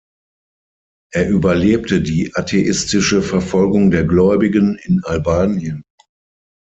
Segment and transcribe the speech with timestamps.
[1.13, 5.83] Er überlebte die atheistische Verfolgung der Gläubigen in Albanien.